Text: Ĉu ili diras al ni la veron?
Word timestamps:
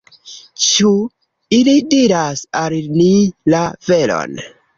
Ĉu 0.67 0.93
ili 1.57 1.75
diras 1.91 2.41
al 2.63 2.79
ni 2.97 3.11
la 3.57 3.61
veron? 3.91 4.43